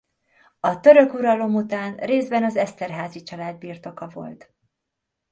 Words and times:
A 0.59 0.79
török 0.79 1.13
uralom 1.13 1.55
után 1.55 1.95
részben 1.95 2.43
az 2.43 2.55
Eszterházy 2.55 3.23
család 3.23 3.57
birtoka 3.57 4.07
volt. 4.07 4.53